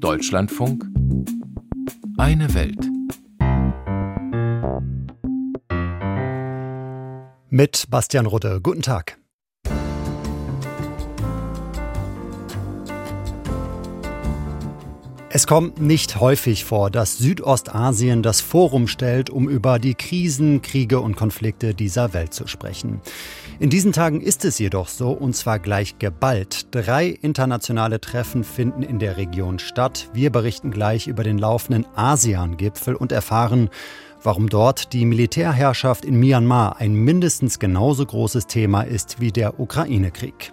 [0.00, 0.84] Deutschlandfunk
[2.18, 2.78] Eine Welt.
[7.50, 8.60] Mit Bastian Rudde.
[8.62, 9.18] Guten Tag.
[15.30, 21.00] Es kommt nicht häufig vor, dass Südostasien das Forum stellt, um über die Krisen, Kriege
[21.00, 23.00] und Konflikte dieser Welt zu sprechen.
[23.60, 26.68] In diesen Tagen ist es jedoch so, und zwar gleich geballt.
[26.70, 30.08] Drei internationale Treffen finden in der Region statt.
[30.12, 33.68] Wir berichten gleich über den laufenden ASEAN-Gipfel und erfahren,
[34.22, 40.52] warum dort die Militärherrschaft in Myanmar ein mindestens genauso großes Thema ist wie der Ukraine-Krieg.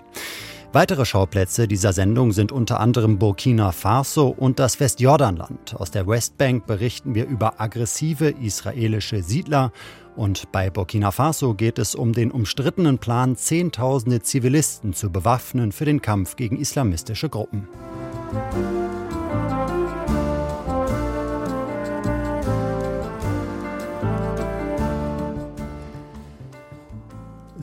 [0.74, 5.76] Weitere Schauplätze dieser Sendung sind unter anderem Burkina Faso und das Westjordanland.
[5.76, 9.72] Aus der Westbank berichten wir über aggressive israelische Siedler
[10.16, 15.86] und bei Burkina Faso geht es um den umstrittenen Plan, Zehntausende Zivilisten zu bewaffnen für
[15.86, 17.68] den Kampf gegen islamistische Gruppen.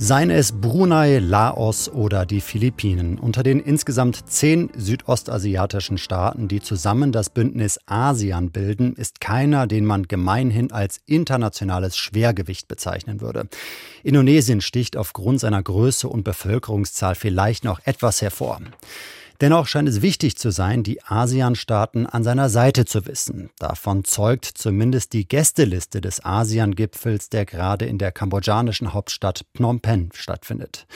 [0.05, 3.21] Seien es Brunei, Laos oder die Philippinen.
[3.21, 9.85] Unter den insgesamt zehn südostasiatischen Staaten, die zusammen das Bündnis ASEAN bilden, ist keiner, den
[9.85, 13.47] man gemeinhin als internationales Schwergewicht bezeichnen würde.
[14.03, 18.59] Indonesien sticht aufgrund seiner Größe und Bevölkerungszahl vielleicht noch etwas hervor.
[19.43, 23.51] Dennoch scheint es wichtig zu sein, die ASEAN-Staaten an seiner Seite zu wissen.
[23.59, 30.11] Davon zeugt zumindest die Gästeliste des ASEAN-Gipfels, der gerade in der kambodschanischen Hauptstadt Phnom Penh
[30.13, 30.87] stattfindet.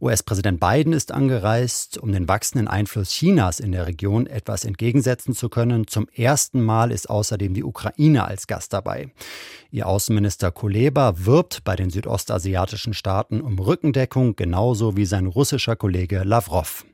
[0.00, 5.48] US-Präsident Biden ist angereist, um den wachsenden Einfluss Chinas in der Region etwas entgegensetzen zu
[5.48, 5.86] können.
[5.86, 9.12] Zum ersten Mal ist außerdem die Ukraine als Gast dabei.
[9.70, 16.24] Ihr Außenminister Kuleba wirbt bei den südostasiatischen Staaten um Rückendeckung, genauso wie sein russischer Kollege
[16.24, 16.84] Lavrov.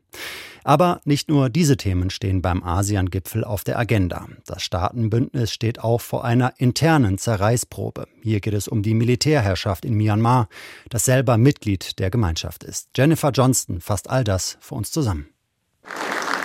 [0.65, 4.27] Aber nicht nur diese Themen stehen beim ASEAN-Gipfel auf der Agenda.
[4.45, 8.07] Das Staatenbündnis steht auch vor einer internen Zerreißprobe.
[8.21, 10.49] Hier geht es um die Militärherrschaft in Myanmar,
[10.91, 12.89] das selber Mitglied der Gemeinschaft ist.
[12.97, 15.29] Jennifer Johnston fasst all das für uns zusammen.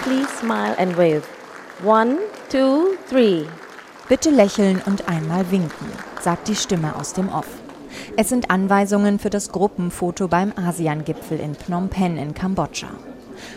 [0.03, 1.23] Please smile and wave.
[1.83, 2.17] One,
[2.49, 3.45] two, three.
[4.07, 5.87] Bitte lächeln und einmal winken,
[6.21, 7.47] sagt die Stimme aus dem Off.
[8.15, 12.89] Es sind Anweisungen für das Gruppenfoto beim ASEAN-Gipfel in Phnom Penh in Kambodscha.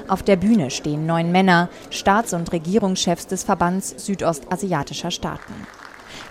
[0.08, 5.54] Auf der Bühne stehen neun Männer, Staats- und Regierungschefs des Verbands südostasiatischer Staaten.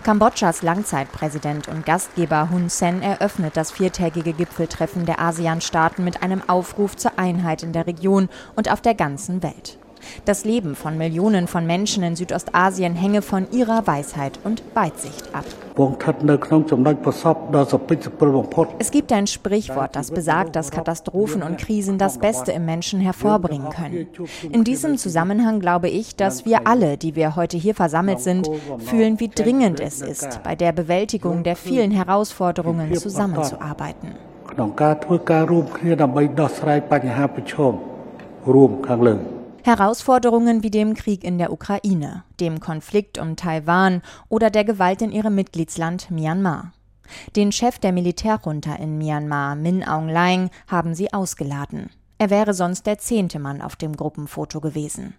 [0.04, 6.96] Kambodschas Langzeitpräsident und Gastgeber Hun Sen eröffnet das viertägige Gipfeltreffen der ASEAN-Staaten mit einem Aufruf
[6.96, 9.80] zur Einheit in der Region und auf der ganzen Welt.
[10.26, 15.46] Das Leben von Millionen von Menschen in Südostasien hänge von ihrer Weisheit und Weitsicht ab.
[18.80, 23.70] Es gibt ein Sprichwort, das besagt, dass Katastrophen und Krisen das Beste im Menschen hervorbringen
[23.70, 24.08] können.
[24.52, 28.50] In diesem Zusammenhang glaube ich, dass wir alle, die wir heute hier versammelt sind,
[28.80, 34.16] fühlen, wie dringend es ist, bei der Bewältigung der vielen Herausforderungen zusammenzuarbeiten.
[34.48, 39.35] ក្
[39.66, 45.12] Herausforderungen wie dem Krieg in der Ukraine, dem Konflikt um Taiwan oder der Gewalt in
[45.12, 46.72] ihrem Mitgliedsland Myanmar.
[47.36, 51.90] Den Chef der Militärjunta in Myanmar, Min Aung Hlaing, haben sie ausgeladen.
[52.20, 55.16] Er wäre sonst der zehnte Mann auf dem Gruppenfoto gewesen.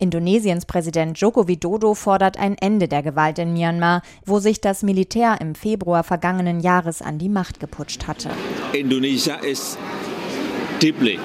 [0.00, 5.40] Indonesiens Präsident Joko Widodo fordert ein Ende der Gewalt in Myanmar, wo sich das Militär
[5.40, 8.30] im Februar vergangenen Jahres an die Macht geputscht hatte.
[8.72, 9.78] Indonesia ist
[10.82, 11.20] deeply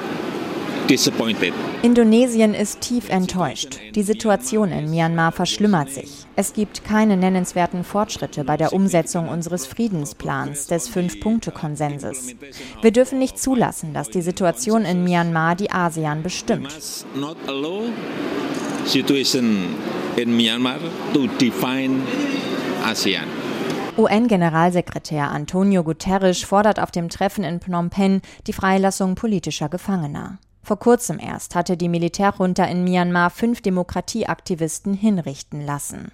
[1.83, 3.79] Indonesien ist tief enttäuscht.
[3.95, 6.25] Die Situation in Myanmar verschlimmert sich.
[6.35, 12.35] Es gibt keine nennenswerten Fortschritte bei der Umsetzung unseres Friedensplans, des Fünf-Punkte-Konsenses.
[12.81, 16.73] Wir dürfen nicht zulassen, dass die Situation in Myanmar die ASEAN bestimmt.
[23.97, 30.39] UN-Generalsekretär Antonio Guterres fordert auf dem Treffen in Phnom Penh die Freilassung politischer Gefangener.
[30.63, 36.11] Vor kurzem erst hatte die Militärjunta in Myanmar fünf Demokratieaktivisten hinrichten lassen.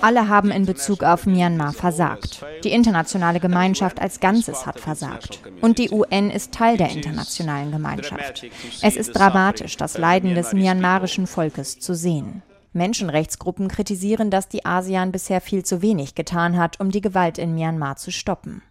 [0.00, 2.44] Alle haben in Bezug auf Myanmar versagt.
[2.62, 5.40] Die internationale Gemeinschaft als Ganzes hat versagt.
[5.60, 8.46] Und die UN ist Teil der internationalen Gemeinschaft.
[8.80, 12.42] Es ist dramatisch, das Leiden des myanmarischen Volkes zu sehen.
[12.72, 17.54] Menschenrechtsgruppen kritisieren, dass die ASEAN bisher viel zu wenig getan hat, um die Gewalt in
[17.54, 18.62] Myanmar zu stoppen.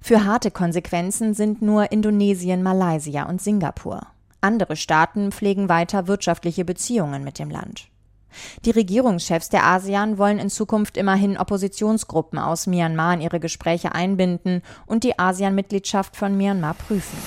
[0.00, 4.06] Für harte Konsequenzen sind nur Indonesien, Malaysia und Singapur.
[4.40, 7.88] Andere Staaten pflegen weiter wirtschaftliche Beziehungen mit dem Land.
[8.64, 14.62] Die Regierungschefs der ASEAN wollen in Zukunft immerhin Oppositionsgruppen aus Myanmar in ihre Gespräche einbinden
[14.86, 17.18] und die ASEAN-Mitgliedschaft von Myanmar prüfen.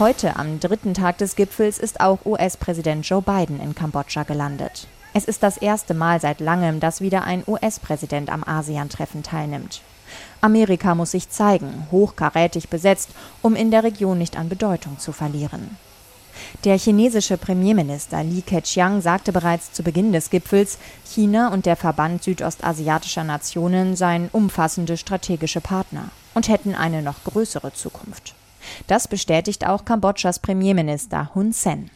[0.00, 4.88] Heute, am dritten Tag des Gipfels, ist auch US-Präsident Joe Biden in Kambodscha gelandet.
[5.16, 9.80] Es ist das erste Mal seit langem, dass wieder ein US-Präsident am ASEAN-Treffen teilnimmt.
[10.40, 15.76] Amerika muss sich zeigen, hochkarätig besetzt, um in der Region nicht an Bedeutung zu verlieren.
[16.64, 22.24] Der chinesische Premierminister Li Keqiang sagte bereits zu Beginn des Gipfels, China und der Verband
[22.24, 28.34] südostasiatischer Nationen seien umfassende strategische Partner und hätten eine noch größere Zukunft.
[28.88, 31.90] Das bestätigt auch Kambodschas Premierminister Hun Sen.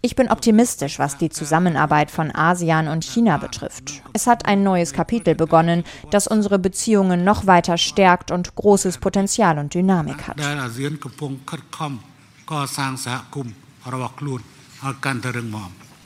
[0.00, 4.02] Ich bin optimistisch, was die Zusammenarbeit von ASEAN und China betrifft.
[4.12, 9.58] Es hat ein neues Kapitel begonnen, das unsere Beziehungen noch weiter stärkt und großes Potenzial
[9.58, 10.36] und Dynamik hat.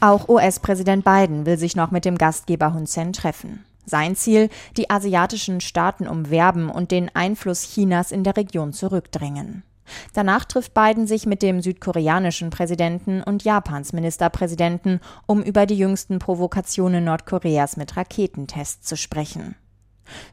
[0.01, 3.65] Auch US-Präsident Biden will sich noch mit dem Gastgeber Hun Sen treffen.
[3.85, 9.65] Sein Ziel, die asiatischen Staaten umwerben und den Einfluss Chinas in der Region zurückdrängen.
[10.13, 16.19] Danach trifft Biden sich mit dem südkoreanischen Präsidenten und Japans Ministerpräsidenten, um über die jüngsten
[16.19, 19.55] Provokationen Nordkoreas mit Raketentests zu sprechen.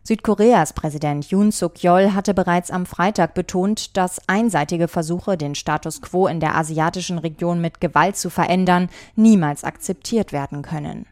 [0.03, 6.27] Südkoreas Präsident Yoon Suk-yeol hatte bereits am Freitag betont, dass einseitige Versuche, den Status quo
[6.27, 11.06] in der asiatischen Region mit Gewalt zu verändern, niemals akzeptiert werden können.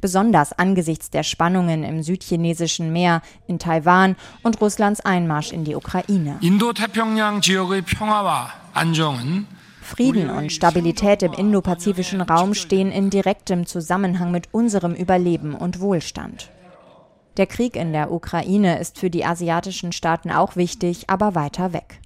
[0.00, 6.38] Besonders angesichts der Spannungen im südchinesischen Meer, in Taiwan und Russlands Einmarsch in die Ukraine.
[9.82, 16.50] Frieden und Stabilität im indopazifischen Raum stehen in direktem Zusammenhang mit unserem Überleben und Wohlstand.
[17.36, 22.00] Der Krieg in der Ukraine ist für die asiatischen Staaten auch wichtig, aber weiter weg.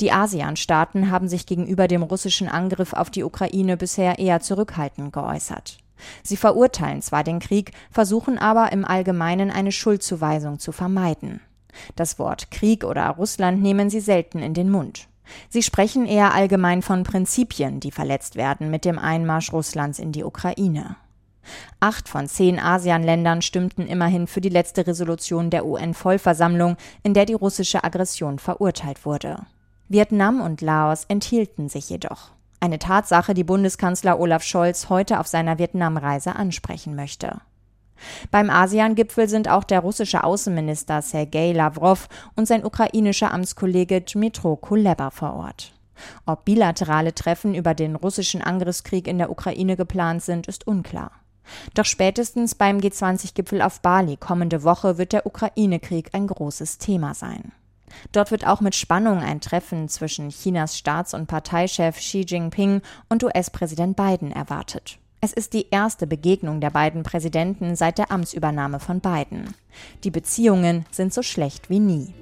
[0.00, 5.78] Die ASEAN-Staaten haben sich gegenüber dem russischen Angriff auf die Ukraine bisher eher zurückhaltend geäußert.
[6.22, 11.40] Sie verurteilen zwar den Krieg, versuchen aber im Allgemeinen eine Schuldzuweisung zu vermeiden.
[11.96, 15.08] Das Wort Krieg oder Russland nehmen sie selten in den Mund.
[15.48, 20.24] Sie sprechen eher allgemein von Prinzipien, die verletzt werden mit dem Einmarsch Russlands in die
[20.24, 20.96] Ukraine.
[21.78, 27.34] Acht von zehn ASEAN-Ländern stimmten immerhin für die letzte Resolution der UN-Vollversammlung, in der die
[27.34, 29.46] russische Aggression verurteilt wurde.
[29.88, 32.30] Vietnam und Laos enthielten sich jedoch.
[32.60, 37.40] Eine Tatsache, die Bundeskanzler Olaf Scholz heute auf seiner Vietnamreise ansprechen möchte.
[38.30, 45.10] Beim ASEAN-Gipfel sind auch der russische Außenminister Sergei Lavrov und sein ukrainischer Amtskollege Dmytro Kuleba
[45.10, 45.72] vor Ort.
[46.26, 51.12] Ob bilaterale Treffen über den russischen Angriffskrieg in der Ukraine geplant sind, ist unklar.
[51.74, 57.52] Doch spätestens beim G20-Gipfel auf Bali kommende Woche wird der Ukraine-Krieg ein großes Thema sein.
[58.12, 63.22] Dort wird auch mit Spannung ein Treffen zwischen Chinas Staats- und Parteichef Xi Jinping und
[63.22, 64.98] US-Präsident Biden erwartet.
[65.22, 69.54] Es ist die erste Begegnung der beiden Präsidenten seit der Amtsübernahme von Biden.
[70.02, 72.14] Die Beziehungen sind so schlecht wie nie.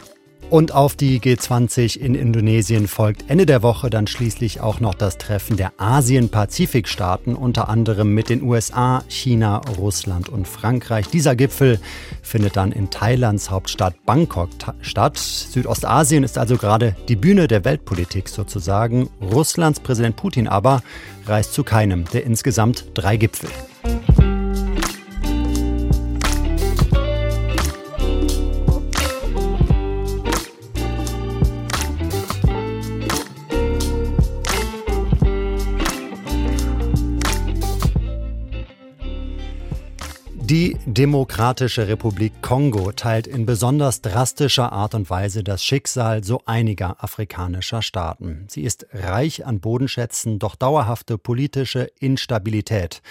[0.51, 5.19] Und auf die G20 in Indonesien folgt Ende der Woche dann schließlich auch noch das
[5.19, 11.07] Treffen der Asien-Pazifik-Staaten, unter anderem mit den USA, China, Russland und Frankreich.
[11.09, 11.79] Dieser Gipfel
[12.23, 14.49] findet dann in Thailands Hauptstadt Bangkok
[14.81, 15.19] statt.
[15.19, 19.11] Südostasien ist also gerade die Bühne der Weltpolitik sozusagen.
[19.21, 20.83] Russlands Präsident Putin aber
[21.27, 23.51] reist zu keinem der insgesamt drei Gipfel.
[40.49, 47.05] Die Demokratische Republik Kongo teilt in besonders drastischer Art und Weise das Schicksal so einiger
[47.05, 48.47] afrikanischer Staaten.
[48.49, 53.03] Sie ist reich an Bodenschätzen, doch dauerhafte politische Instabilität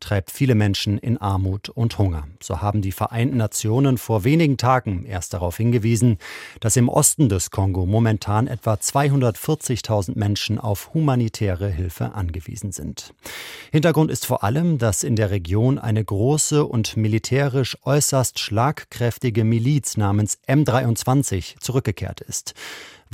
[0.00, 2.26] treibt viele Menschen in Armut und Hunger.
[2.40, 6.18] So haben die Vereinten Nationen vor wenigen Tagen erst darauf hingewiesen,
[6.60, 13.14] dass im Osten des Kongo momentan etwa 240.000 Menschen auf humanitäre Hilfe angewiesen sind.
[13.72, 19.96] Hintergrund ist vor allem, dass in der Region eine große und militärisch äußerst schlagkräftige Miliz
[19.96, 22.54] namens M23 zurückgekehrt ist.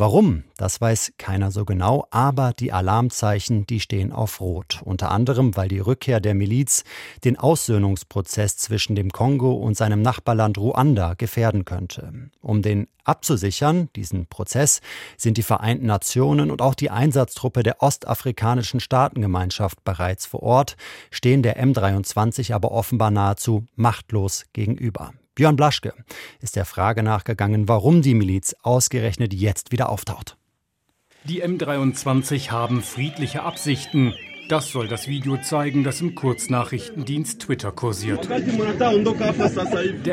[0.02, 0.42] Warum?
[0.56, 4.80] Das weiß keiner so genau, aber die Alarmzeichen, die stehen auf Rot.
[4.85, 6.82] Unter anderem, weil die Rückkehr der Miliz
[7.23, 12.12] den Aussöhnungsprozess zwischen dem Kongo und seinem Nachbarland Ruanda gefährden könnte.
[12.40, 14.80] Um den abzusichern, diesen Prozess,
[15.16, 20.75] sind die Vereinten Nationen und auch die Einsatztruppe der ostafrikanischen Staatengemeinschaft bereits vor Ort,
[21.12, 25.12] stehen der M23 aber offenbar nahezu machtlos gegenüber.
[25.34, 25.94] Björn Blaschke
[26.40, 30.36] ist der Frage nachgegangen, warum die Miliz ausgerechnet jetzt wieder auftaucht.
[31.24, 34.14] Die M23 haben friedliche Absichten.
[34.49, 38.28] Das soll das Video zeigen, das im Kurznachrichtendienst Twitter kursiert.
[38.28, 38.40] Der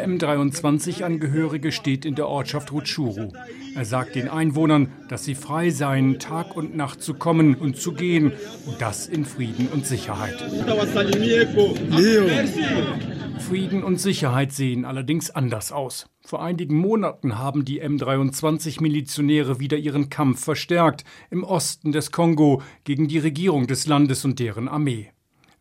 [0.08, 3.32] M23-Angehörige steht in der Ortschaft Rutschuru.
[3.76, 7.94] Er sagt den Einwohnern, dass sie frei seien, Tag und Nacht zu kommen und zu
[7.94, 8.34] gehen,
[8.66, 10.36] und das in Frieden und Sicherheit.
[13.40, 16.08] Frieden und Sicherheit sehen allerdings anders aus.
[16.22, 23.08] Vor einigen Monaten haben die M23-Milizionäre wieder ihren Kampf verstärkt im Osten des Kongo gegen
[23.08, 25.12] die Regierung des Landes und deren Armee.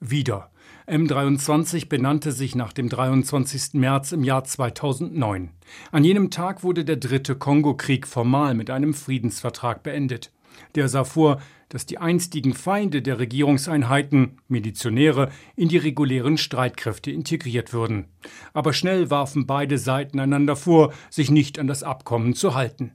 [0.00, 0.50] Wieder.
[0.86, 3.74] M23 benannte sich nach dem 23.
[3.74, 5.50] März im Jahr 2009.
[5.92, 10.32] An jenem Tag wurde der dritte Kongo-Krieg formal mit einem Friedensvertrag beendet.
[10.74, 17.72] Der sah vor, dass die einstigen Feinde der Regierungseinheiten, Milizionäre, in die regulären Streitkräfte integriert
[17.72, 18.06] würden.
[18.54, 22.92] Aber schnell warfen beide Seiten einander vor, sich nicht an das Abkommen zu halten.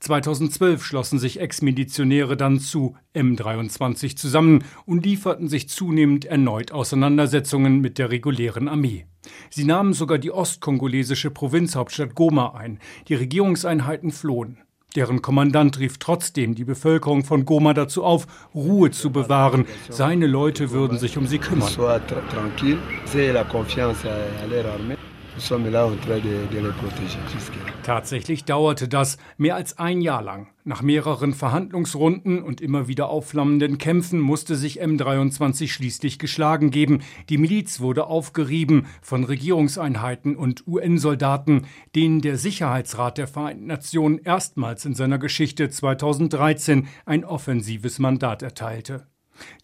[0.00, 7.98] 2012 schlossen sich Ex-Milizionäre dann zu M23 zusammen und lieferten sich zunehmend erneut Auseinandersetzungen mit
[7.98, 9.06] der regulären Armee.
[9.50, 12.78] Sie nahmen sogar die ostkongolesische Provinzhauptstadt Goma ein.
[13.08, 14.58] Die Regierungseinheiten flohen.
[14.94, 19.66] Deren Kommandant rief trotzdem die Bevölkerung von Goma dazu auf, Ruhe zu bewahren.
[19.90, 21.68] Seine Leute würden sich um sie kümmern.
[27.82, 30.48] Tatsächlich dauerte das mehr als ein Jahr lang.
[30.64, 37.02] Nach mehreren Verhandlungsrunden und immer wieder aufflammenden Kämpfen musste sich M23 schließlich geschlagen geben.
[37.28, 44.84] Die Miliz wurde aufgerieben von Regierungseinheiten und UN-Soldaten, denen der Sicherheitsrat der Vereinten Nationen erstmals
[44.84, 49.06] in seiner Geschichte 2013 ein offensives Mandat erteilte.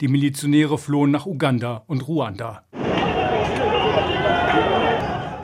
[0.01, 2.63] Die Milizionäre flohen nach Uganda und Ruanda.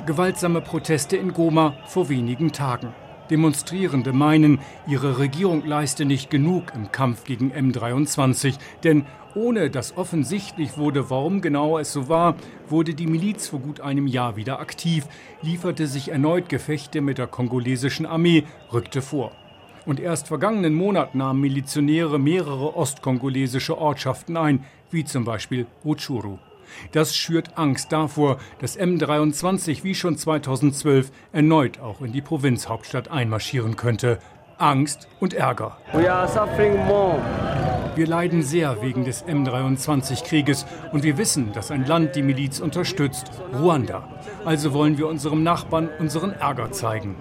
[0.10, 2.96] Gewaltsame Proteste in Goma vor wenigen Tagen.
[3.30, 10.80] Demonstrierende meinen, ihre Regierung leiste nicht genug im Kampf gegen M23, denn ohne dass offensichtlich
[10.80, 12.34] wurde, warum genau es so war,
[12.68, 15.06] wurde die Miliz vor gut einem Jahr wieder aktiv,
[15.44, 19.32] lieferte sich erneut Gefechte mit der kongolesischen Armee, rückte vor.
[19.86, 26.40] Und erst vergangenen Monat nahmen Milizionäre mehrere ostkongolesische Ortschaften ein, wie zum Beispiel Rutshuru.
[26.92, 33.76] Das schürt Angst davor, dass M23 wie schon 2012 erneut auch in die Provinzhauptstadt einmarschieren
[33.76, 34.20] könnte.
[34.58, 35.78] Angst und Ärger.
[37.96, 43.32] Wir leiden sehr wegen des M23-Krieges und wir wissen, dass ein Land die Miliz unterstützt,
[43.54, 44.08] Ruanda.
[44.46, 47.16] Also wollen wir unserem Nachbarn unseren Ärger zeigen.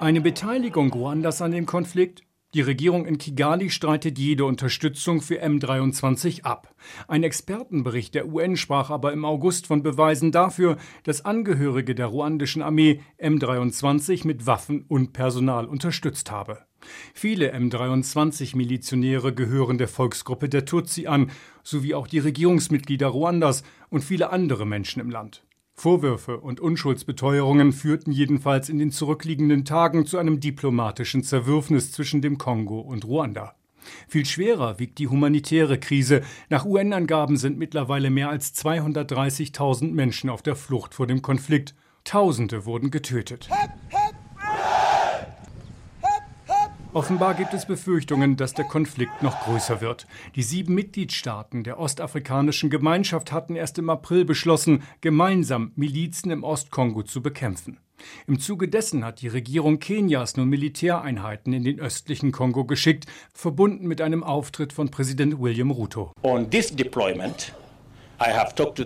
[0.00, 2.22] Eine Beteiligung Ruandas an dem Konflikt
[2.54, 6.74] die Regierung in Kigali streitet jede Unterstützung für M23 ab.
[7.06, 12.62] Ein Expertenbericht der UN sprach aber im August von Beweisen dafür, dass Angehörige der ruandischen
[12.62, 16.64] Armee M23 mit Waffen und Personal unterstützt habe.
[17.12, 21.30] Viele M23-Milizionäre gehören der Volksgruppe der Tutsi an,
[21.62, 25.44] sowie auch die Regierungsmitglieder Ruandas und viele andere Menschen im Land.
[25.78, 32.36] Vorwürfe und Unschuldsbeteuerungen führten jedenfalls in den zurückliegenden Tagen zu einem diplomatischen Zerwürfnis zwischen dem
[32.36, 33.54] Kongo und Ruanda.
[34.08, 36.22] Viel schwerer wiegt die humanitäre Krise.
[36.48, 41.76] Nach UN-Angaben sind mittlerweile mehr als 230.000 Menschen auf der Flucht vor dem Konflikt.
[42.02, 43.48] Tausende wurden getötet.
[46.98, 50.08] Offenbar gibt es Befürchtungen, dass der Konflikt noch größer wird.
[50.34, 57.04] Die sieben Mitgliedstaaten der ostafrikanischen Gemeinschaft hatten erst im April beschlossen, gemeinsam Milizen im Ostkongo
[57.04, 57.78] zu bekämpfen.
[58.26, 63.86] Im Zuge dessen hat die Regierung Kenias nun Militäreinheiten in den östlichen Kongo geschickt, verbunden
[63.86, 66.10] mit einem Auftritt von Präsident William Ruto.
[66.24, 67.54] On this deployment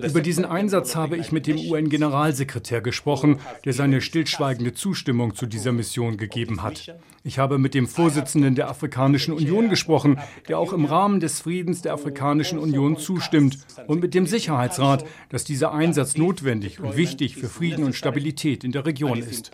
[0.02, 5.72] über diesen Einsatz habe ich mit dem UN-Generalsekretär gesprochen, der seine stillschweigende Zustimmung zu dieser
[5.72, 6.94] Mission gegeben hat.
[7.24, 11.82] Ich habe mit dem Vorsitzenden der Afrikanischen Union gesprochen, der auch im Rahmen des Friedens
[11.82, 17.48] der Afrikanischen Union zustimmt, und mit dem Sicherheitsrat, dass dieser Einsatz notwendig und wichtig für
[17.48, 19.50] Frieden und Stabilität in der Region ist.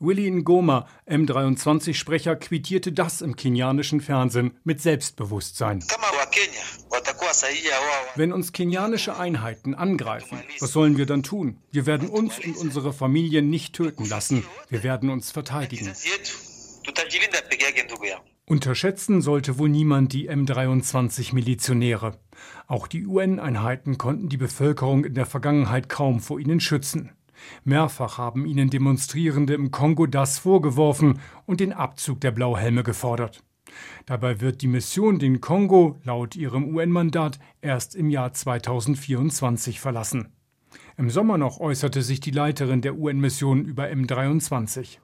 [0.00, 5.82] Willy Ngoma, M23-Sprecher, quittierte das im kenianischen Fernsehen mit Selbstbewusstsein.
[8.16, 11.58] Wenn uns kenianische Einheiten angreifen, was sollen wir dann tun?
[11.70, 14.44] Wir werden uns und unsere Familien nicht töten lassen.
[14.68, 15.92] Wir werden uns verteidigen.
[18.46, 22.18] Unterschätzen sollte wohl niemand die M23-Milizionäre.
[22.66, 27.12] Auch die UN-Einheiten konnten die Bevölkerung in der Vergangenheit kaum vor ihnen schützen.
[27.64, 33.42] Mehrfach haben ihnen Demonstrierende im Kongo das vorgeworfen und den Abzug der Blauhelme gefordert.
[34.06, 40.28] Dabei wird die Mission den Kongo laut ihrem UN-Mandat erst im Jahr 2024 verlassen.
[40.96, 44.98] Im Sommer noch äußerte sich die Leiterin der UN-Mission über M23.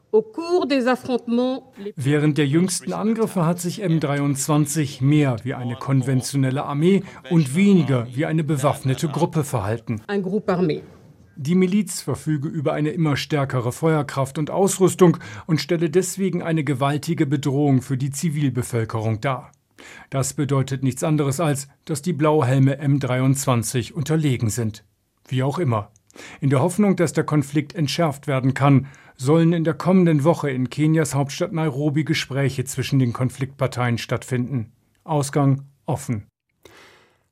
[1.97, 8.27] Während der jüngsten Angriffe hat sich M23 mehr wie eine konventionelle Armee und weniger wie
[8.27, 10.03] eine bewaffnete Gruppe verhalten.
[11.37, 17.27] Die Miliz verfüge über eine immer stärkere Feuerkraft und Ausrüstung und stelle deswegen eine gewaltige
[17.27, 19.53] Bedrohung für die Zivilbevölkerung dar.
[20.11, 24.85] Das bedeutet nichts anderes als, dass die Blauhelme M23 unterlegen sind.
[25.29, 25.91] Wie auch immer.
[26.41, 30.71] In der Hoffnung, dass der Konflikt entschärft werden kann, sollen in der kommenden Woche in
[30.71, 34.73] Kenias Hauptstadt Nairobi Gespräche zwischen den Konfliktparteien stattfinden.
[35.05, 36.30] Ausgang offen.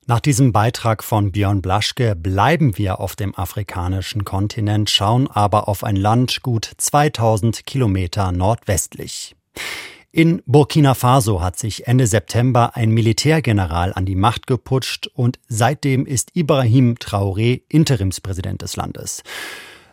[0.09, 5.83] Nach diesem Beitrag von Björn Blaschke bleiben wir auf dem afrikanischen Kontinent, schauen aber auf
[5.83, 9.35] ein Land gut 2000 Kilometer nordwestlich.
[10.11, 16.07] In Burkina Faso hat sich Ende September ein Militärgeneral an die Macht geputscht und seitdem
[16.07, 19.21] ist Ibrahim Traoré Interimspräsident des Landes.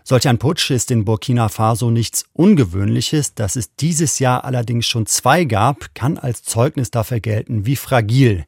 [0.09, 3.35] Solch ein Putsch ist in Burkina Faso nichts Ungewöhnliches.
[3.35, 8.45] Dass es dieses Jahr allerdings schon zwei gab, kann als Zeugnis dafür gelten, wie fragil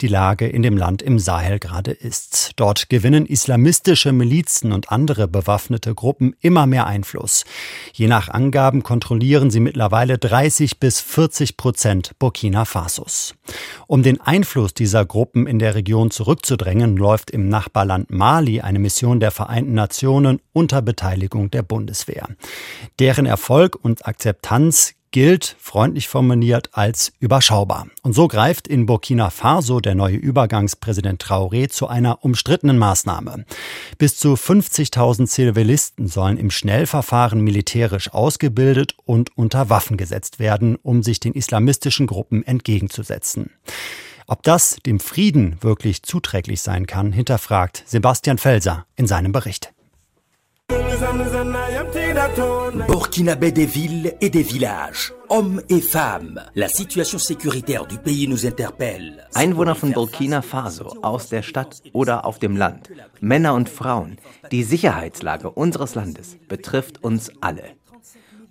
[0.00, 2.52] die Lage in dem Land im Sahel gerade ist.
[2.56, 7.44] Dort gewinnen islamistische Milizen und andere bewaffnete Gruppen immer mehr Einfluss.
[7.92, 13.34] Je nach Angaben kontrollieren sie mittlerweile 30 bis 40 Prozent Burkina Fasos.
[13.86, 19.20] Um den Einfluss dieser Gruppen in der Region zurückzudrängen, läuft im Nachbarland Mali eine Mission
[19.20, 21.01] der Vereinten Nationen unter Beteiligung
[21.50, 22.28] der Bundeswehr.
[22.98, 27.86] Deren Erfolg und Akzeptanz gilt, freundlich formuliert, als überschaubar.
[28.02, 33.44] Und so greift in Burkina Faso der neue Übergangspräsident Traoré zu einer umstrittenen Maßnahme.
[33.98, 41.02] Bis zu 50.000 Zivilisten sollen im Schnellverfahren militärisch ausgebildet und unter Waffen gesetzt werden, um
[41.02, 43.50] sich den islamistischen Gruppen entgegenzusetzen.
[44.26, 49.74] Ob das dem Frieden wirklich zuträglich sein kann, hinterfragt Sebastian Felser in seinem Bericht.
[52.86, 56.40] Burkinabé des villes et des villages, hommes et femmes.
[56.54, 59.26] La situation sécuritaire du pays nous interpelle.
[59.34, 64.16] Einwohner von Burkina Faso, aus der Stadt oder auf dem Land, Männer und Frauen,
[64.50, 67.64] die Sicherheitslage unseres Landes betrifft uns alle.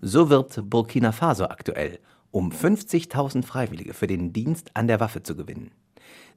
[0.02, 2.00] So wird Burkina Faso aktuell,
[2.32, 5.72] um 50.000 Freiwillige für den Dienst an der Waffe zu gewinnen.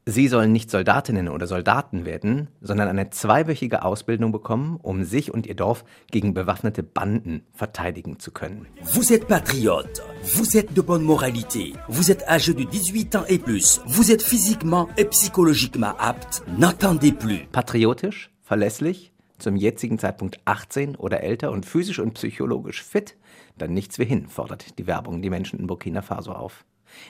[0.07, 5.47] Sie sollen nicht Soldatinnen oder Soldaten werden, sondern eine zweiwöchige Ausbildung bekommen, um sich und
[5.47, 8.67] ihr Dorf gegen bewaffnete Banden verteidigen zu können.
[8.83, 13.39] Vous êtes patriote, vous êtes de bonne moralité, vous êtes âgé de 18 ans et
[13.39, 17.47] plus, vous êtes physiquement et psychologiquement apte, n'attendez plus.
[17.51, 23.17] Patriotisch, verlässlich, zum jetzigen Zeitpunkt 18 oder älter und physisch und psychologisch fit,
[23.57, 26.67] dann nichts wie hin, fordert die Werbung die Menschen in Burkina Faso auf.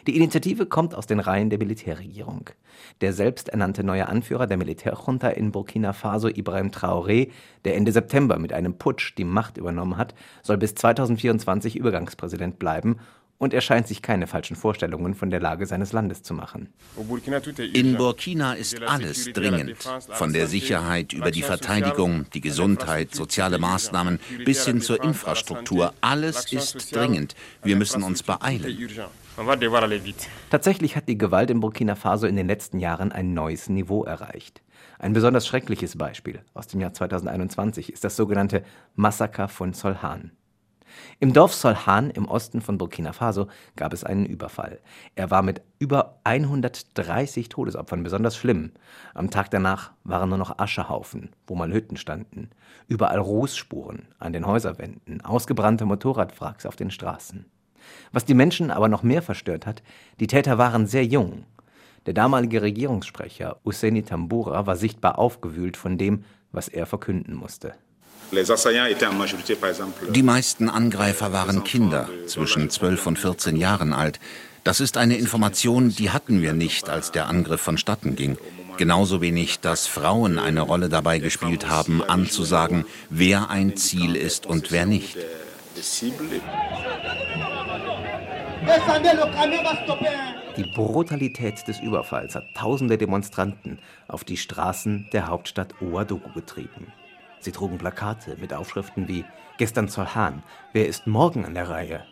[0.07, 2.51] Die Initiative kommt aus den Reihen der Militärregierung.
[3.01, 7.31] Der selbsternannte neue Anführer der Militärjunta in Burkina Faso, Ibrahim Traoré,
[7.65, 12.97] der Ende September mit einem Putsch die Macht übernommen hat, soll bis 2024 Übergangspräsident bleiben
[13.45, 16.73] und er scheint sich keine falschen Vorstellungen von der Lage seines Landes zu machen.
[17.75, 19.77] In Burkina ist alles dringend,
[20.09, 25.93] von der Sicherheit über die Verteidigung, die Gesundheit, soziale Maßnahmen bis hin zur Infrastruktur.
[26.01, 27.35] Alles ist dringend.
[27.63, 28.89] Wir müssen uns beeilen.
[30.51, 34.63] Tatsächlich hat die Gewalt in Burkina Faso in den letzten Jahren ein neues Niveau erreicht.
[34.99, 40.31] Ein besonders schreckliches Beispiel aus dem Jahr 2021 ist das sogenannte Massaker von Solhan.
[41.21, 44.81] Im Dorf Solhan im Osten von Burkina Faso gab es einen Überfall.
[45.15, 48.73] Er war mit über 130 Todesopfern besonders schlimm.
[49.15, 52.51] Am Tag danach waren nur noch Aschehaufen, wo mal Hütten standen,
[52.89, 57.47] überall Rußspuren an den Häuserwänden, ausgebrannte Motorradwracks auf den Straßen.
[58.13, 59.83] Was die Menschen aber noch mehr verstört hat,
[60.21, 61.45] die Täter waren sehr jung.
[62.07, 67.75] Der damalige Regierungssprecher Husseini Tambura war sichtbar aufgewühlt von dem, was er verkünden musste.
[70.15, 74.21] Die meisten Angreifer waren Kinder zwischen 12 und 14 Jahren alt.
[74.65, 78.39] Das ist eine Information, die hatten wir nicht, als der Angriff vonstatten ging.
[78.77, 84.73] Genauso wenig, dass Frauen eine Rolle dabei gespielt haben, anzusagen, wer ein Ziel ist und
[84.73, 85.17] wer nicht.
[90.57, 96.93] Die Brutalität des Überfalls hat tausende Demonstranten auf die Straßen der Hauptstadt Ouagadougou getrieben.
[97.45, 99.27] Sie trugen Plakate mit Aufschriften wie
[99.59, 102.03] Gestern Solhan, wer ist morgen an der Reihe?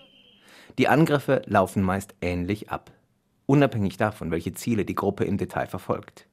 [0.77, 2.91] Die Angriffe laufen meist ähnlich ab,
[3.47, 6.27] unabhängig davon, welche Ziele die Gruppe im Detail verfolgt.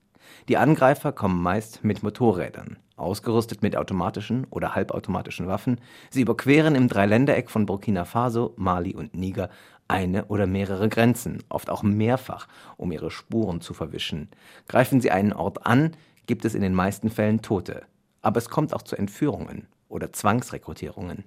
[0.49, 5.79] Die Angreifer kommen meist mit Motorrädern, ausgerüstet mit automatischen oder halbautomatischen Waffen.
[6.09, 9.49] Sie überqueren im Dreiländereck von Burkina Faso, Mali und Niger
[9.87, 14.27] eine oder mehrere Grenzen, oft auch mehrfach, um ihre Spuren zu verwischen.
[14.67, 15.95] Greifen sie einen Ort an,
[16.27, 17.83] gibt es in den meisten Fällen Tote.
[18.21, 21.25] Aber es kommt auch zu Entführungen oder Zwangsrekrutierungen.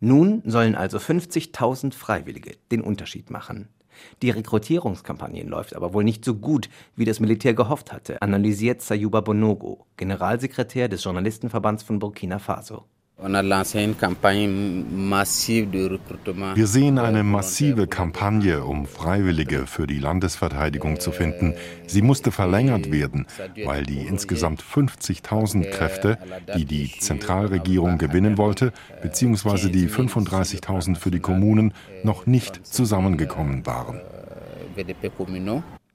[0.00, 3.68] Nun sollen also 50.000 Freiwillige den Unterschied machen.
[4.22, 9.20] Die Rekrutierungskampagne läuft aber wohl nicht so gut, wie das Militär gehofft hatte, analysiert Sayuba
[9.20, 12.84] Bonogo, Generalsekretär des Journalistenverbands von Burkina Faso.
[13.20, 13.42] Wir
[16.68, 21.54] sehen eine massive Kampagne, um Freiwillige für die Landesverteidigung zu finden.
[21.88, 23.26] Sie musste verlängert werden,
[23.64, 26.18] weil die insgesamt 50.000 Kräfte,
[26.56, 34.00] die die Zentralregierung gewinnen wollte, beziehungsweise die 35.000 für die Kommunen, noch nicht zusammengekommen waren.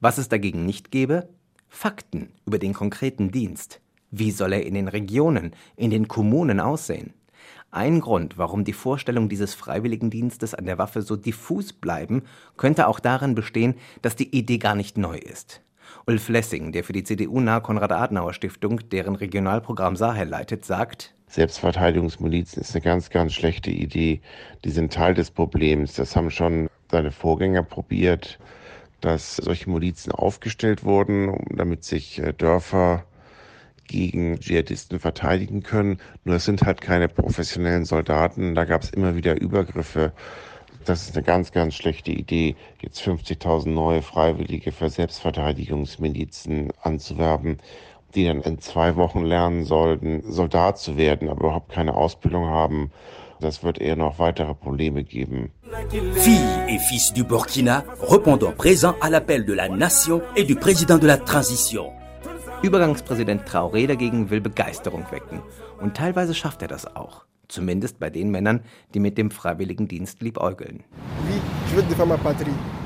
[0.00, 1.30] Was es dagegen nicht gäbe?
[1.70, 3.80] Fakten über den konkreten Dienst.
[4.16, 7.14] Wie soll er in den Regionen, in den Kommunen aussehen?
[7.72, 12.22] Ein Grund, warum die Vorstellung dieses Freiwilligendienstes an der Waffe so diffus bleiben,
[12.56, 15.62] könnte auch darin bestehen, dass die Idee gar nicht neu ist.
[16.06, 22.84] Ulf Lessing, der für die CDU-nahe Konrad-Adenauer-Stiftung deren Regionalprogramm Sahel leitet, sagt, Selbstverteidigungsmilizen ist eine
[22.84, 24.20] ganz, ganz schlechte Idee.
[24.64, 25.94] Die sind Teil des Problems.
[25.94, 28.38] Das haben schon seine Vorgänger probiert,
[29.00, 33.04] dass solche Milizen aufgestellt wurden, damit sich äh, Dörfer
[33.86, 35.98] gegen Dschihadisten verteidigen können.
[36.24, 38.54] Nur es sind halt keine professionellen Soldaten.
[38.54, 40.12] Da gab es immer wieder Übergriffe.
[40.84, 47.58] Das ist eine ganz, ganz schlechte Idee, jetzt 50.000 neue Freiwillige für Selbstverteidigungsmilizen anzuwerben,
[48.14, 52.90] die dann in zwei Wochen lernen sollten, Soldat zu werden, aber überhaupt keine Ausbildung haben.
[53.40, 55.52] Das wird eher noch weitere Probleme geben.
[55.90, 60.98] Filles et fils du Burkina, répondant présent à l'appel de la nation et du président
[60.98, 61.90] de la transition.
[62.64, 65.42] Übergangspräsident Traoré dagegen will Begeisterung wecken.
[65.82, 67.26] Und teilweise schafft er das auch.
[67.46, 68.60] Zumindest bei den Männern,
[68.94, 70.82] die mit dem Freiwilligendienst liebäugeln.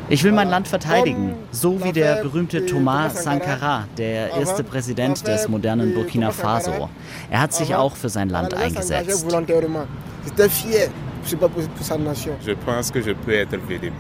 [0.09, 5.47] Ich will mein Land verteidigen, so wie der berühmte Thomas Sankara, der erste Präsident des
[5.49, 6.89] modernen Burkina Faso.
[7.31, 9.25] Er hat sich auch für sein Land eingesetzt.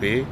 [0.01, 0.25] Je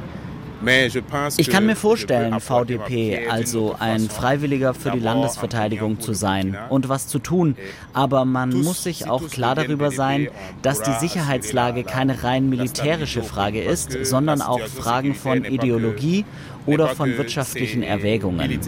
[1.37, 7.07] ich kann mir vorstellen, VDP, also ein Freiwilliger für die Landesverteidigung zu sein und was
[7.07, 7.55] zu tun,
[7.93, 10.29] aber man muss sich auch klar darüber sein,
[10.61, 16.25] dass die Sicherheitslage keine rein militärische Frage ist, sondern auch Fragen von Ideologie
[16.65, 18.59] oder von wirtschaftlichen Erwägungen.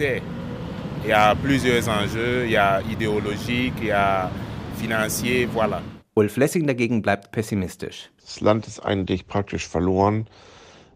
[6.14, 8.10] Ulf Lessing dagegen bleibt pessimistisch.
[8.20, 10.26] Das Land ist eigentlich praktisch verloren.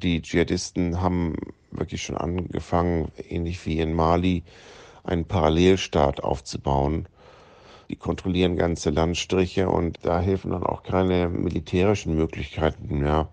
[0.02, 1.36] Die Dschihadisten haben
[1.70, 4.42] wirklich schon angefangen, ähnlich wie in Mali,
[5.02, 7.08] einen Parallelstaat aufzubauen.
[7.90, 13.28] Die kontrollieren ganze Landstriche und da helfen dann auch keine militärischen Möglichkeiten mehr.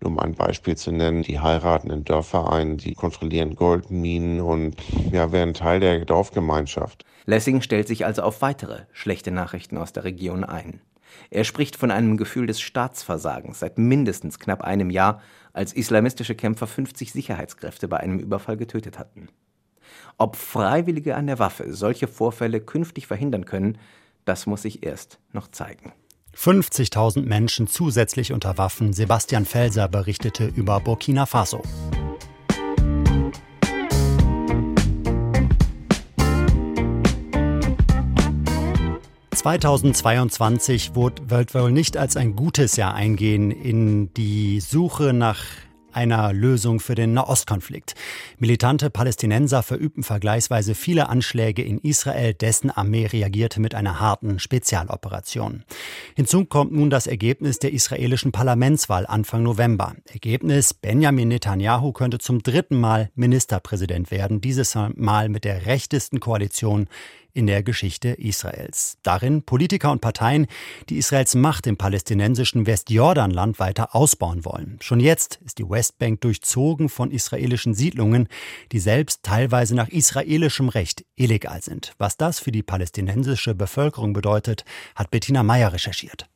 [0.00, 4.74] Nur um ein Beispiel zu nennen, die heiraten in Dörfer ein, die kontrollieren Goldminen und
[5.12, 7.04] ja, werden Teil der Dorfgemeinschaft.
[7.24, 10.80] Lessing stellt sich also auf weitere schlechte Nachrichten aus der Region ein.
[11.30, 15.20] Er spricht von einem Gefühl des Staatsversagens seit mindestens knapp einem Jahr,
[15.52, 19.28] als islamistische Kämpfer 50 Sicherheitskräfte bei einem Überfall getötet hatten.
[20.18, 23.78] Ob Freiwillige an der Waffe solche Vorfälle künftig verhindern können,
[24.24, 25.92] das muss sich erst noch zeigen.
[26.36, 28.92] 50.000 Menschen zusätzlich unter Waffen.
[28.92, 31.62] Sebastian Felser berichtete über Burkina Faso.
[39.34, 45.38] 2022 wird wohl nicht als ein gutes Jahr eingehen in die Suche nach
[45.92, 47.94] einer Lösung für den Nahostkonflikt.
[48.38, 55.64] Militante Palästinenser verübten vergleichsweise viele Anschläge in Israel, dessen Armee reagierte mit einer harten Spezialoperation.
[56.14, 59.94] Hinzu kommt nun das Ergebnis der israelischen Parlamentswahl Anfang November.
[60.12, 66.88] Ergebnis, Benjamin Netanyahu könnte zum dritten Mal Ministerpräsident werden, dieses Mal mit der rechtesten Koalition
[67.34, 68.98] in der Geschichte Israels.
[69.02, 70.46] Darin Politiker und Parteien,
[70.88, 74.78] die Israels Macht im palästinensischen Westjordanland weiter ausbauen wollen.
[74.80, 78.28] Schon jetzt ist die Westbank durchzogen von israelischen Siedlungen,
[78.72, 81.92] die selbst teilweise nach israelischem Recht illegal sind.
[81.98, 84.64] Was das für die palästinensische Bevölkerung bedeutet,
[84.94, 86.28] hat Bettina Meyer recherchiert.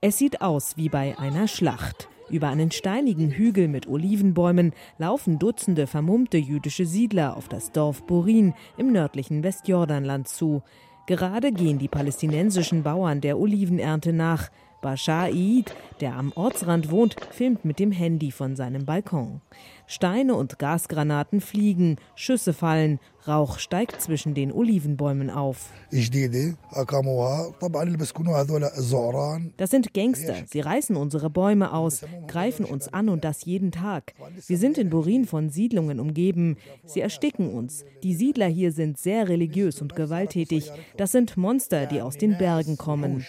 [0.00, 2.08] Es sieht aus wie bei einer Schlacht.
[2.30, 8.54] Über einen steinigen Hügel mit Olivenbäumen laufen Dutzende vermummte jüdische Siedler auf das Dorf Borin
[8.76, 10.62] im nördlichen Westjordanland zu.
[11.06, 14.48] Gerade gehen die palästinensischen Bauern der Olivenernte nach.
[14.80, 19.40] Bashar Eid, der am Ortsrand wohnt, filmt mit dem Handy von seinem Balkon.
[19.90, 25.68] Steine und Gasgranaten fliegen, Schüsse fallen, Rauch steigt zwischen den Olivenbäumen auf.
[29.56, 30.36] Das sind Gangster.
[30.46, 34.14] Sie reißen unsere Bäume aus, greifen uns an und das jeden Tag.
[34.46, 36.56] Wir sind in Burin von Siedlungen umgeben.
[36.86, 37.84] Sie ersticken uns.
[38.02, 40.70] Die Siedler hier sind sehr religiös und gewalttätig.
[40.96, 43.26] Das sind Monster, die aus den Bergen kommen.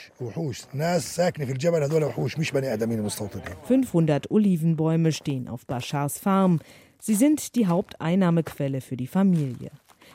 [3.64, 6.51] 500 Olivenbäume stehen auf Bashars Farm.
[7.00, 9.72] Sie sind die Haupteinnahmequelle für die Familie.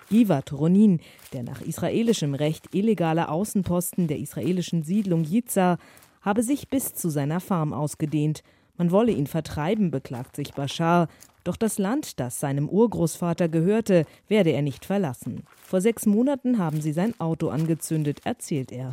[0.09, 1.01] Givat Ronin,
[1.33, 5.79] der nach israelischem Recht illegale Außenposten der israelischen Siedlung Yizar,
[6.23, 8.43] habe sich bis zu seiner Farm ausgedehnt.
[8.77, 11.09] Man wolle ihn vertreiben, beklagt sich Bashar.
[11.45, 15.45] Doch das Land, das seinem Urgroßvater gehörte, werde er nicht verlassen.
[15.63, 18.93] Vor sechs Monaten haben sie sein Auto angezündet, erzählt er.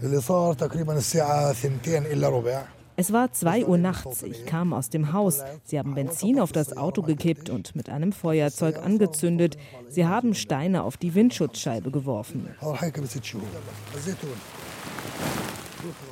[2.96, 4.22] Es war zwei Uhr nachts.
[4.24, 5.42] Ich kam aus dem Haus.
[5.64, 9.58] Sie haben Benzin auf das Auto gekippt und mit einem Feuerzeug angezündet.
[9.90, 12.48] Sie haben Steine auf die Windschutzscheibe geworfen.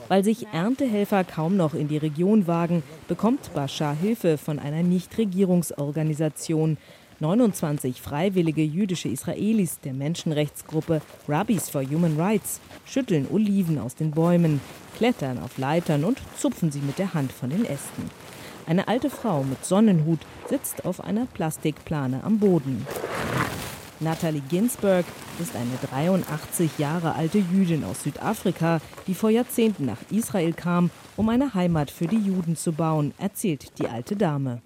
[0.07, 6.77] Weil sich Erntehelfer kaum noch in die Region wagen, bekommt Bashar Hilfe von einer Nichtregierungsorganisation.
[7.21, 14.59] 29 freiwillige jüdische Israelis der Menschenrechtsgruppe Rabbis for Human Rights schütteln Oliven aus den Bäumen,
[14.97, 18.09] klettern auf Leitern und zupfen sie mit der Hand von den Ästen.
[18.65, 22.87] Eine alte Frau mit Sonnenhut sitzt auf einer Plastikplane am Boden.
[24.01, 25.05] Natalie Ginsberg
[25.39, 31.29] ist eine 83 Jahre alte Jüdin aus Südafrika, die vor Jahrzehnten nach Israel kam, um
[31.29, 34.63] eine Heimat für die Juden zu bauen, erzählt die alte Dame.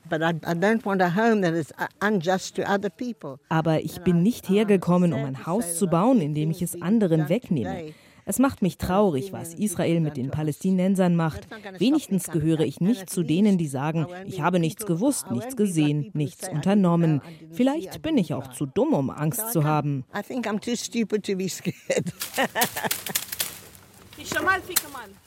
[3.50, 7.28] Aber ich bin nicht hergekommen, um ein Haus zu bauen, in dem ich es anderen
[7.28, 7.94] wegnehme.
[8.28, 11.48] Es macht mich traurig, was Israel mit den Palästinensern macht.
[11.78, 16.50] Wenigstens gehöre ich nicht zu denen, die sagen, ich habe nichts gewusst, nichts gesehen, nichts
[16.50, 17.22] unternommen.
[17.52, 20.06] Vielleicht bin ich auch zu dumm, um Angst zu haben.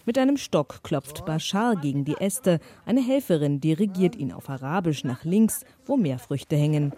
[0.05, 2.59] Mit einem Stock klopft Bashar gegen die Äste.
[2.85, 6.93] Eine Helferin dirigiert ihn auf Arabisch nach links, wo mehr Früchte hängen.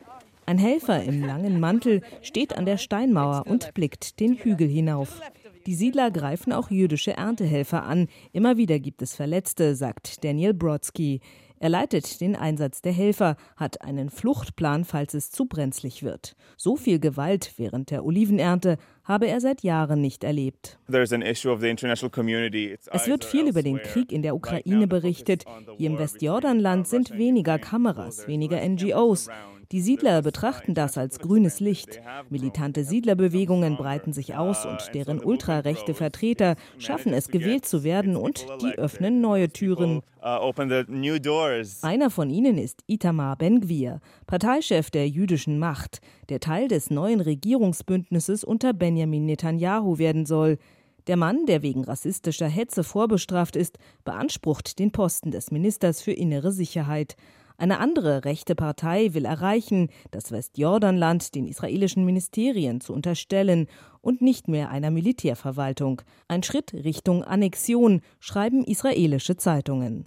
[0.47, 5.21] Ein Helfer im langen Mantel steht an der Steinmauer und blickt den Hügel hinauf.
[5.67, 8.09] Die Siedler greifen auch jüdische Erntehelfer an.
[8.33, 11.21] Immer wieder gibt es Verletzte, sagt Daniel Brodsky.
[11.63, 16.35] Er leitet den Einsatz der Helfer, hat einen Fluchtplan, falls es zu brenzlig wird.
[16.57, 20.79] So viel Gewalt während der Olivenernte habe er seit Jahren nicht erlebt.
[20.89, 25.45] Es wird viel über den Krieg in der Ukraine berichtet.
[25.77, 29.29] Hier im Westjordanland sind weniger Kameras, weniger NGOs.
[29.73, 32.01] Die Siedler betrachten das als grünes Licht.
[32.29, 38.47] Militante Siedlerbewegungen breiten sich aus und deren ultrarechte Vertreter schaffen es, gewählt zu werden und
[38.63, 40.03] die öffnen neue Türen.
[40.21, 48.43] Einer von ihnen ist Itamar Ben-Gvir, Parteichef der jüdischen Macht, der Teil des neuen Regierungsbündnisses
[48.43, 50.59] unter Benjamin Netanyahu werden soll.
[51.07, 56.51] Der Mann, der wegen rassistischer Hetze vorbestraft ist, beansprucht den Posten des Ministers für innere
[56.51, 57.17] Sicherheit.
[57.61, 63.67] Eine andere rechte Partei will erreichen, das Westjordanland den israelischen Ministerien zu unterstellen
[64.01, 66.01] und nicht mehr einer Militärverwaltung.
[66.27, 70.07] Ein Schritt Richtung Annexion, schreiben israelische Zeitungen.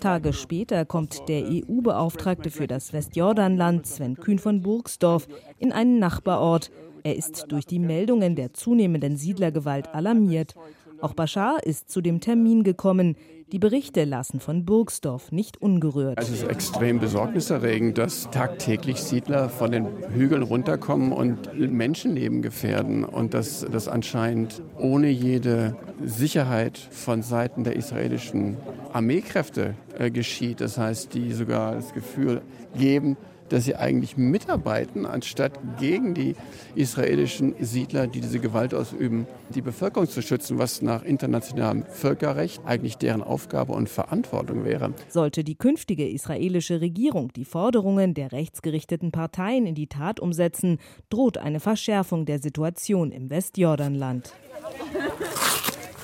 [0.00, 5.26] Tage später kommt der EU-Beauftragte für das Westjordanland, Sven Kühn von Burgsdorf,
[5.58, 6.70] in einen Nachbarort.
[7.02, 10.54] Er ist durch die Meldungen der zunehmenden Siedlergewalt alarmiert
[11.00, 13.16] auch Bashar ist zu dem Termin gekommen.
[13.52, 16.18] Die Berichte lassen von Burgsdorf nicht ungerührt.
[16.20, 23.34] Es ist extrem besorgniserregend, dass tagtäglich Siedler von den Hügeln runterkommen und Menschenleben gefährden und
[23.34, 28.56] dass das anscheinend ohne jede Sicherheit von Seiten der israelischen
[28.92, 30.60] Armeekräfte äh, geschieht.
[30.60, 32.42] Das heißt, die sogar das Gefühl
[32.76, 33.16] geben,
[33.48, 36.34] dass sie eigentlich mitarbeiten, anstatt gegen die
[36.74, 42.98] israelischen Siedler, die diese Gewalt ausüben, die Bevölkerung zu schützen, was nach internationalem Völkerrecht eigentlich
[42.98, 44.92] deren Aufgabe und Verantwortung wäre.
[45.08, 50.78] Sollte die künftige israelische Regierung die Forderungen der rechtsgerichteten Parteien in die Tat umsetzen,
[51.10, 54.32] droht eine Verschärfung der Situation im Westjordanland.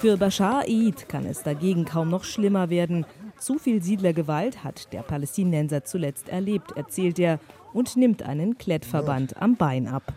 [0.03, 3.07] Für Bashar Eid kann es dagegen kaum noch schlimmer werden.
[3.43, 7.41] Zu viel Siedlergewalt hat der Palästinenser zuletzt erlebt, erzählt er
[7.73, 10.15] und nimmt einen Klettverband am Bein ab.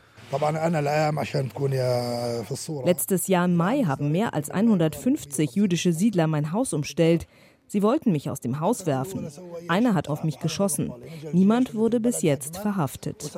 [2.83, 7.25] Letztes Jahr im Mai haben mehr als 150 jüdische Siedler mein Haus umstellt.
[7.65, 9.27] Sie wollten mich aus dem Haus werfen.
[9.69, 10.93] Einer hat auf mich geschossen.
[11.33, 13.31] Niemand wurde bis jetzt verhaftet.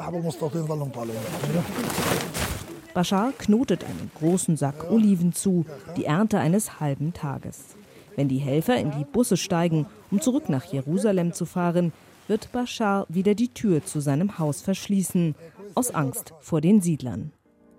[2.93, 7.77] Bashar knotet einen großen Sack Oliven zu, die Ernte eines halben Tages.
[8.17, 11.93] Wenn die Helfer in die Busse steigen, um zurück nach Jerusalem zu fahren,
[12.27, 15.35] wird Bashar wieder die Tür zu seinem Haus verschließen,
[15.75, 17.31] aus Angst vor den Siedlern.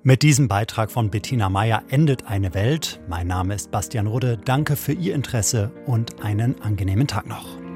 [0.05, 3.01] Mit diesem Beitrag von Bettina Meyer endet eine Welt.
[3.09, 4.38] Mein Name ist Bastian Rudde.
[4.42, 7.67] Danke für Ihr Interesse und einen angenehmen Tag noch.